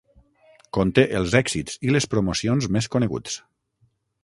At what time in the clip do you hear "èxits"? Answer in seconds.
1.41-1.77